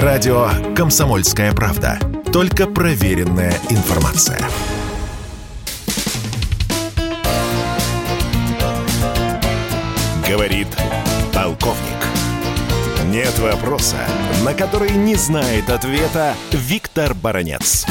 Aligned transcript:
Радио 0.00 0.48
«Комсомольская 0.74 1.52
правда». 1.52 1.98
Только 2.32 2.66
проверенная 2.66 3.52
информация. 3.68 4.40
Говорит 10.26 10.68
полковник. 11.34 11.76
Нет 13.10 13.38
вопроса, 13.38 13.98
на 14.46 14.54
который 14.54 14.92
не 14.92 15.14
знает 15.14 15.68
ответа 15.68 16.36
Виктор 16.52 17.12
Баранец. 17.12 17.84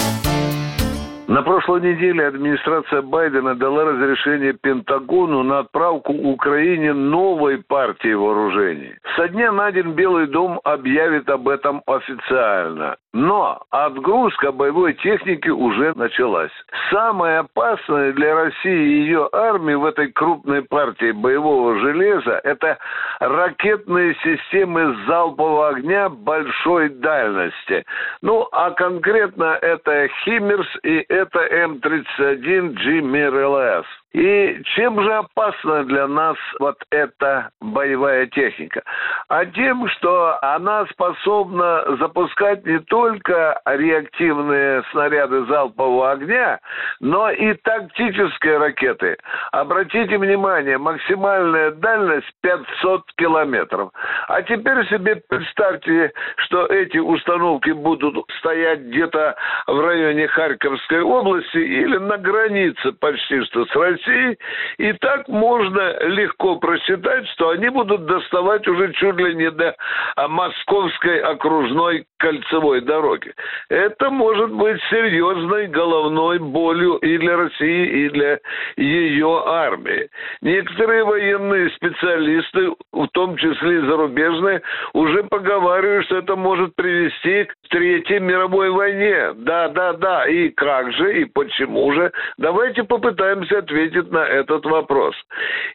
На 1.31 1.43
прошлой 1.43 1.79
неделе 1.79 2.27
администрация 2.27 3.01
Байдена 3.01 3.55
дала 3.55 3.85
разрешение 3.85 4.51
Пентагону 4.51 5.43
на 5.43 5.59
отправку 5.59 6.11
Украине 6.11 6.91
новой 6.91 7.63
партии 7.63 8.13
вооружений. 8.13 8.95
Со 9.15 9.29
дня 9.29 9.53
на 9.53 9.71
день 9.71 9.93
Белый 9.93 10.27
дом 10.27 10.59
объявит 10.65 11.29
об 11.29 11.47
этом 11.47 11.83
официально. 11.87 12.97
Но 13.13 13.61
отгрузка 13.69 14.51
боевой 14.51 14.93
техники 14.93 15.49
уже 15.49 15.93
началась. 15.95 16.51
Самое 16.89 17.39
опасное 17.39 18.13
для 18.13 18.35
России 18.35 18.71
и 18.71 19.01
ее 19.01 19.27
армии 19.33 19.73
в 19.73 19.85
этой 19.85 20.11
крупной 20.11 20.63
партии 20.63 21.11
боевого 21.11 21.77
железа– 21.79 22.39
это 22.43 22.77
ракетные 23.19 24.15
системы 24.23 24.95
залпового 25.07 25.69
огня 25.69 26.07
большой 26.07 26.89
дальности. 26.89 27.85
Ну, 28.21 28.47
а 28.51 28.71
конкретно 28.71 29.57
это 29.61 30.07
«Химмерс» 30.23 30.67
и 30.83 31.05
это 31.21 31.39
М-31G 31.39 33.01
МИР-ЛС. 33.01 33.85
И 34.13 34.61
чем 34.75 35.01
же 35.01 35.13
опасна 35.13 35.85
для 35.85 36.05
нас 36.05 36.35
вот 36.59 36.75
эта 36.89 37.51
боевая 37.61 38.25
техника? 38.27 38.83
А 39.29 39.45
тем, 39.45 39.87
что 39.87 40.37
она 40.41 40.85
способна 40.87 41.95
запускать 41.97 42.65
не 42.65 42.79
только 42.79 43.61
реактивные 43.65 44.83
снаряды 44.91 45.45
залпового 45.45 46.11
огня, 46.11 46.59
но 46.99 47.31
и 47.31 47.53
тактические 47.53 48.57
ракеты. 48.57 49.15
Обратите 49.53 50.17
внимание, 50.17 50.77
максимальная 50.77 51.71
дальность 51.71 52.27
500 52.41 53.03
километров. 53.15 53.91
А 54.27 54.41
теперь 54.41 54.85
себе 54.89 55.21
представьте, 55.29 56.11
что 56.35 56.65
эти 56.65 56.97
установки 56.97 57.71
будут 57.71 58.25
стоять 58.39 58.81
где-то 58.81 59.35
в 59.67 59.79
районе 59.79 60.27
Харьковской 60.27 61.01
области 61.01 61.57
или 61.57 61.95
на 61.97 62.17
границе 62.17 62.91
почти 62.91 63.41
что 63.45 63.65
с 63.65 63.75
Россией 63.75 64.00
России. 64.05 64.37
И 64.77 64.93
так 64.93 65.27
можно 65.27 65.99
легко 66.07 66.57
просчитать, 66.57 67.27
что 67.29 67.49
они 67.49 67.69
будут 67.69 68.05
доставать 68.05 68.67
уже 68.67 68.93
чуть 68.93 69.15
ли 69.17 69.35
не 69.35 69.51
до 69.51 69.75
а, 70.15 70.27
московской 70.27 71.19
окружной 71.19 72.05
кольцевой 72.21 72.81
дороги. 72.81 73.33
Это 73.69 74.09
может 74.11 74.51
быть 74.51 74.79
серьезной 74.89 75.67
головной 75.67 76.37
болью 76.37 76.97
и 76.97 77.17
для 77.17 77.35
России, 77.35 78.05
и 78.05 78.09
для 78.09 78.39
ее 78.77 79.43
армии. 79.45 80.07
Некоторые 80.41 81.03
военные 81.03 81.71
специалисты, 81.71 82.73
в 82.91 83.07
том 83.07 83.37
числе 83.37 83.79
и 83.79 83.85
зарубежные, 83.85 84.61
уже 84.93 85.23
поговаривают, 85.23 86.05
что 86.05 86.17
это 86.17 86.35
может 86.35 86.75
привести 86.75 87.45
к 87.45 87.53
Третьей 87.69 88.19
мировой 88.19 88.69
войне. 88.69 89.33
Да, 89.37 89.69
да, 89.69 89.93
да. 89.93 90.27
И 90.27 90.49
как 90.49 90.91
же, 90.93 91.21
и 91.21 91.25
почему 91.25 91.91
же? 91.93 92.11
Давайте 92.37 92.83
попытаемся 92.83 93.59
ответить 93.59 94.11
на 94.11 94.25
этот 94.25 94.65
вопрос. 94.65 95.15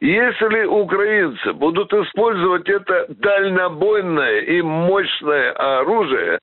Если 0.01 0.65
украинцы 0.67 1.53
будут 1.55 1.93
использовать 1.93 2.69
это 2.69 3.07
дальнобойное 3.09 4.41
и 4.41 4.63
мощное 4.63 5.53
оружие, 5.53 6.36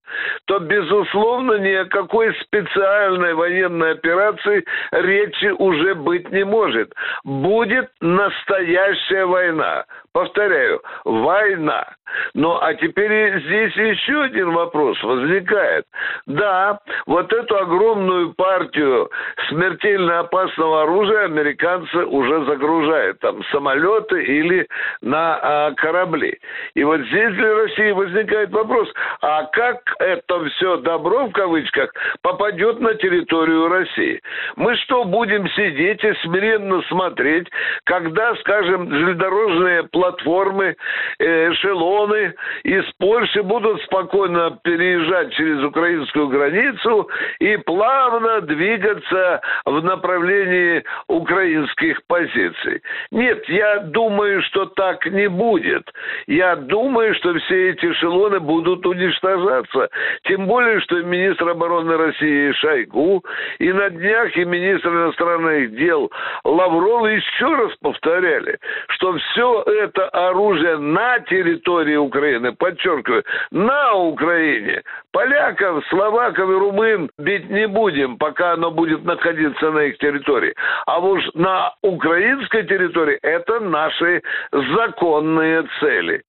то, 0.45 0.59
безусловно, 0.59 1.58
ни 1.59 1.73
о 1.73 1.86
какой 1.86 2.33
специальной 2.41 3.33
военной 3.33 3.91
операции 3.91 4.63
речи 4.91 5.52
уже 5.58 5.95
быть 5.95 6.30
не 6.31 6.43
может. 6.43 6.93
Будет 7.23 7.89
настоящая 8.02 9.26
война. 9.26 9.86
Повторяю, 10.13 10.79
война. 11.05 11.87
Ну, 12.35 12.59
а 12.61 12.75
теперь 12.75 13.39
здесь 13.41 13.75
еще 13.75 14.23
один 14.23 14.51
вопрос 14.51 15.01
возникает. 15.01 15.85
Да, 16.27 16.79
вот 17.07 17.33
эту 17.33 17.57
огромную 17.57 18.33
партию 18.35 19.09
смертельно 19.49 20.19
опасного 20.19 20.83
оружия 20.83 21.25
американцы 21.25 22.05
уже 22.05 22.45
загружают 22.45 23.19
там 23.19 23.43
самолеты 23.45 24.23
или 24.23 24.67
на 25.01 25.39
а, 25.41 25.71
корабли. 25.71 26.37
И 26.75 26.83
вот 26.83 27.01
здесь 27.01 27.33
для 27.33 27.55
России 27.55 27.91
возникает 27.91 28.51
вопрос, 28.51 28.89
а 29.21 29.45
как 29.45 29.81
это 29.99 30.45
все 30.45 30.77
добро, 30.77 31.25
в 31.25 31.31
кавычках, 31.31 31.91
попадет 32.21 32.80
на 32.80 32.93
территорию 32.95 33.67
России? 33.67 34.21
Мы 34.55 34.75
что, 34.77 35.05
будем 35.05 35.47
сидеть 35.49 36.03
и 36.03 36.13
смиренно 36.21 36.81
смотреть, 36.83 37.47
когда, 37.85 38.35
скажем, 38.35 38.91
железнодорожные 38.91 39.83
платформы, 40.03 40.75
э, 41.19 41.52
эшелоны 41.52 42.33
из 42.64 42.83
Польши 42.99 43.41
будут 43.41 43.81
спокойно 43.83 44.59
переезжать 44.64 45.33
через 45.33 45.64
украинскую 45.64 46.27
границу 46.27 47.09
и 47.39 47.55
плавно 47.58 48.42
двигаться 48.42 49.42
в 49.65 49.81
направлении 49.83 50.83
украинских 51.08 52.02
позиций. 52.08 52.81
Нет, 53.11 53.47
я 53.47 53.80
думаю, 53.80 54.42
что 54.43 54.65
так 54.65 55.05
не 55.05 55.30
будет. 55.30 55.89
Я 56.27 56.55
думаю, 56.55 57.15
что 57.15 57.33
все 57.39 57.69
эти 57.69 57.86
эшелоны 57.86 58.39
будут 58.39 58.86
уничтожаться. 58.86 59.89
Тем 60.23 60.47
более, 60.47 60.81
что 60.81 61.02
министр 61.02 61.49
обороны 61.49 61.95
России 61.95 62.52
Шойгу 62.53 63.23
и 63.59 63.71
на 63.71 63.89
днях 63.89 64.36
и 64.36 64.43
министр 64.43 64.89
иностранных 64.89 65.75
дел 65.75 66.11
Лавров 66.43 67.08
еще 67.08 67.55
раз 67.55 67.71
повторяли, 67.81 68.58
что 68.89 69.17
все 69.17 69.63
это 69.63 69.92
оружие 69.99 70.77
на 70.77 71.20
территории 71.20 71.95
Украины, 71.95 72.52
подчеркиваю, 72.54 73.23
на 73.52 73.93
Украине, 73.93 74.81
поляков, 75.11 75.86
словаков 75.87 76.49
и 76.49 76.54
румын 76.54 77.09
бить 77.17 77.49
не 77.49 77.67
будем, 77.67 78.17
пока 78.17 78.54
оно 78.54 78.71
будет 78.71 79.04
находиться 79.04 79.71
на 79.71 79.80
их 79.80 79.98
территории. 79.98 80.54
А 80.86 80.99
уж 80.99 81.23
на 81.33 81.73
украинской 81.81 82.64
территории 82.64 83.17
это 83.21 83.59
наши 83.59 84.21
законные 84.52 85.67
цели. 85.80 86.23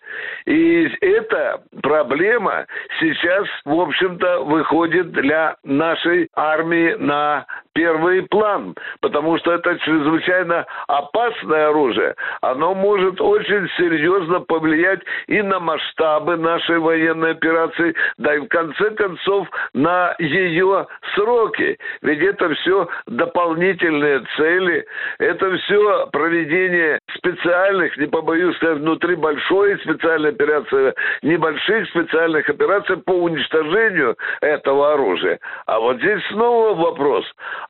И 0.46 0.90
эта 1.00 1.62
проблема 1.82 2.66
сейчас, 3.00 3.46
в 3.64 3.80
общем-то, 3.80 4.44
выходит 4.44 5.12
для 5.12 5.56
нашей 5.64 6.28
армии 6.34 6.94
на 6.98 7.46
первый 7.74 8.22
план, 8.22 8.74
потому 9.00 9.38
что 9.38 9.52
это 9.52 9.78
чрезвычайно 9.80 10.64
опасное 10.88 11.68
оружие. 11.68 12.14
Оно 12.40 12.74
может 12.74 13.20
очень 13.20 13.68
серьезно 13.76 14.40
повлиять 14.40 15.00
и 15.26 15.42
на 15.42 15.60
масштабы 15.60 16.36
нашей 16.36 16.78
военной 16.78 17.32
операции, 17.32 17.94
да 18.18 18.34
и 18.34 18.38
в 18.38 18.48
конце 18.48 18.90
концов 18.90 19.48
на 19.74 20.14
ее 20.18 20.86
сроки. 21.14 21.78
Ведь 22.02 22.20
это 22.20 22.54
все 22.54 22.88
дополнительные 23.06 24.24
цели, 24.36 24.86
это 25.18 25.56
все 25.58 26.06
проведение 26.12 26.98
специальных, 27.16 27.96
не 27.96 28.06
побоюсь 28.06 28.56
сказать, 28.56 28.78
внутри 28.78 29.16
большой 29.16 29.78
специальной 29.80 30.30
операции, 30.30 30.94
небольших 31.22 31.88
специальных 31.88 32.48
операций 32.48 32.96
по 32.98 33.12
уничтожению 33.12 34.16
этого 34.40 34.94
оружия. 34.94 35.38
А 35.66 35.80
вот 35.80 35.96
здесь 35.98 36.22
снова 36.30 36.74
вопрос, 36.74 37.24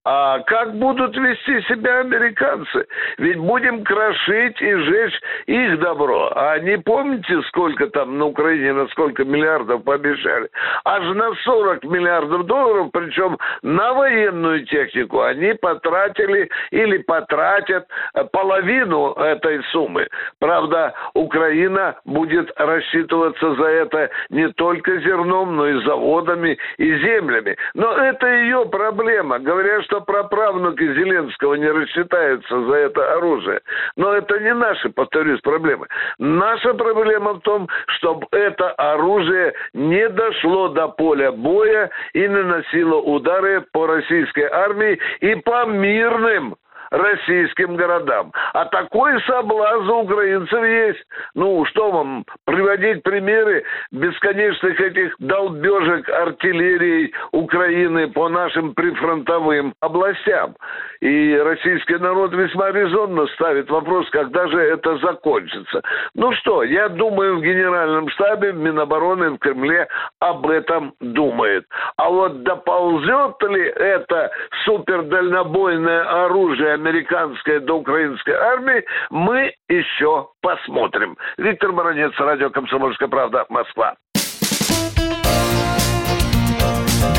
а 0.04 0.40
как 0.40 0.74
будут 0.74 1.16
вести 1.16 1.62
себя 1.62 2.00
американцы? 2.00 2.86
Ведь 3.18 3.38
будем 3.38 3.84
крошить 3.84 4.60
и 4.60 4.74
жечь 4.74 5.20
их 5.46 5.78
добро. 5.80 6.32
А 6.34 6.58
не 6.58 6.78
помните, 6.78 7.40
сколько 7.48 7.86
там 7.88 8.18
на 8.18 8.26
Украине, 8.26 8.72
на 8.72 8.88
сколько 8.88 9.24
миллиардов 9.24 9.84
пообещали? 9.84 10.48
Аж 10.84 11.04
на 11.14 11.34
40 11.34 11.84
миллиардов 11.84 12.46
долларов, 12.46 12.90
причем 12.92 13.38
на 13.62 13.92
военную 13.94 14.66
технику 14.66 15.22
они 15.22 15.54
потратили 15.54 16.48
или 16.70 16.98
потратят 16.98 17.86
половину 18.32 19.12
этой 19.12 19.62
суммы. 19.64 20.08
Правда, 20.40 20.94
Украина 21.14 21.96
будет 22.04 22.50
рассчитываться 22.56 23.54
за 23.54 23.66
это 23.66 24.10
не 24.30 24.48
только 24.52 24.98
зерном, 25.00 25.56
но 25.56 25.68
и 25.68 25.84
заводами 25.84 26.58
и 26.78 26.98
землями. 26.98 27.56
Но 27.74 27.92
это 27.96 28.26
ее 28.26 28.66
проблема. 28.66 29.38
Говорят, 29.38 29.83
что 29.84 30.00
праправнуки 30.00 30.82
Зеленского 30.82 31.54
не 31.54 31.68
рассчитаются 31.68 32.64
за 32.64 32.74
это 32.74 33.14
оружие. 33.14 33.60
Но 33.96 34.12
это 34.12 34.38
не 34.40 34.54
наши, 34.54 34.90
повторюсь, 34.90 35.40
проблемы. 35.40 35.86
Наша 36.18 36.74
проблема 36.74 37.34
в 37.34 37.40
том, 37.40 37.68
чтобы 37.86 38.26
это 38.32 38.70
оружие 38.72 39.54
не 39.72 40.08
дошло 40.08 40.68
до 40.68 40.88
поля 40.88 41.32
боя 41.32 41.90
и 42.12 42.26
наносило 42.28 42.96
удары 42.96 43.64
по 43.72 43.86
российской 43.86 44.48
армии 44.50 44.98
и 45.20 45.34
по 45.36 45.64
мирным 45.66 46.56
российским 46.90 47.76
городам. 47.76 48.32
А 48.52 48.66
такой 48.66 49.20
соблазн 49.22 49.90
у 49.90 50.02
украинцев 50.02 50.64
есть. 50.64 51.04
Ну, 51.34 51.64
что 51.66 51.90
вам, 51.90 52.24
приводить 52.44 53.02
примеры 53.02 53.64
бесконечных 53.90 54.80
этих 54.80 55.14
долбежек 55.18 56.08
артиллерии 56.08 57.12
Украины 57.32 58.08
по 58.08 58.28
нашим 58.28 58.74
прифронтовым 58.74 59.74
областям. 59.80 60.56
И 61.00 61.36
российский 61.36 61.96
народ 61.96 62.32
весьма 62.32 62.70
резонно 62.70 63.26
ставит 63.34 63.68
вопрос, 63.70 64.08
когда 64.10 64.46
же 64.48 64.58
это 64.58 64.96
закончится. 64.98 65.82
Ну 66.14 66.32
что, 66.34 66.62
я 66.62 66.88
думаю, 66.88 67.38
в 67.38 67.42
Генеральном 67.42 68.08
штабе, 68.10 68.52
в 68.52 68.56
Минобороны, 68.56 69.30
в 69.30 69.38
Кремле 69.38 69.86
об 70.20 70.48
этом 70.48 70.94
думает. 71.00 71.64
А 71.96 72.08
вот 72.08 72.42
доползет 72.42 73.42
ли 73.42 73.62
это 73.62 74.30
супердальнобойное 74.64 76.24
оружие 76.24 76.74
американское 76.84 77.60
до 77.60 77.74
украинской 77.74 78.34
армии, 78.34 78.84
мы 79.10 79.52
еще 79.68 80.28
посмотрим. 80.40 81.16
Виктор 81.38 81.72
Баранец, 81.72 82.12
радио 82.18 82.50
«Комсомольская 82.50 83.08
правда», 83.08 83.46
Москва. 83.48 83.94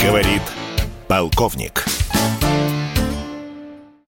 Говорит 0.04 0.42
полковник. 1.08 2.05